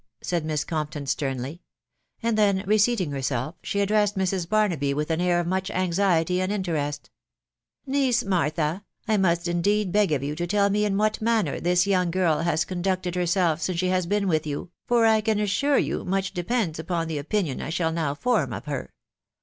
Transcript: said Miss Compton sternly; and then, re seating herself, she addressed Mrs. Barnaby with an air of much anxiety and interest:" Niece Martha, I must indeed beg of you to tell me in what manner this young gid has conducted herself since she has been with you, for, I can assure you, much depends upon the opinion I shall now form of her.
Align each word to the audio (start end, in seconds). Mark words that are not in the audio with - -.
said 0.23 0.43
Miss 0.43 0.63
Compton 0.63 1.05
sternly; 1.05 1.61
and 2.23 2.35
then, 2.35 2.63
re 2.65 2.79
seating 2.79 3.11
herself, 3.11 3.53
she 3.61 3.81
addressed 3.81 4.17
Mrs. 4.17 4.49
Barnaby 4.49 4.95
with 4.95 5.11
an 5.11 5.21
air 5.21 5.39
of 5.39 5.45
much 5.45 5.69
anxiety 5.69 6.41
and 6.41 6.51
interest:" 6.51 7.11
Niece 7.85 8.23
Martha, 8.23 8.83
I 9.07 9.17
must 9.17 9.47
indeed 9.47 9.91
beg 9.91 10.11
of 10.11 10.23
you 10.23 10.33
to 10.37 10.47
tell 10.47 10.71
me 10.71 10.85
in 10.85 10.97
what 10.97 11.21
manner 11.21 11.59
this 11.59 11.85
young 11.85 12.09
gid 12.09 12.41
has 12.41 12.65
conducted 12.65 13.13
herself 13.13 13.61
since 13.61 13.77
she 13.77 13.89
has 13.89 14.07
been 14.07 14.27
with 14.27 14.47
you, 14.47 14.71
for, 14.87 15.05
I 15.05 15.21
can 15.21 15.37
assure 15.39 15.77
you, 15.77 16.03
much 16.03 16.33
depends 16.33 16.79
upon 16.79 17.07
the 17.07 17.19
opinion 17.19 17.61
I 17.61 17.69
shall 17.69 17.91
now 17.91 18.15
form 18.15 18.53
of 18.53 18.65
her. 18.65 18.91